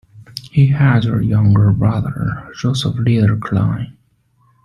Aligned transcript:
He 0.51 0.65
had 0.65 1.05
a 1.05 1.23
younger 1.23 1.71
brother, 1.71 2.51
Joseph 2.59 2.97
Leander 2.97 3.37
Cline. 3.37 3.95